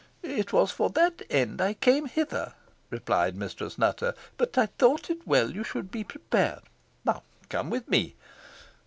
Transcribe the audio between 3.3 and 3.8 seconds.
Mistress